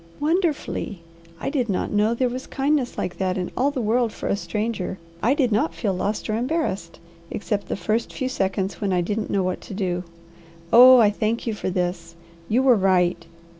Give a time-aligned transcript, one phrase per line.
[0.19, 1.03] "Wonderfully!
[1.39, 4.35] I did not know there was kindness like that in all the world for a
[4.35, 4.97] stranger.
[5.21, 9.29] I did not feel lost or embarrassed, except the first few seconds when I didn't
[9.29, 10.03] know what to do.
[10.73, 12.15] Oh I thank you for this!
[12.49, 13.27] You were right.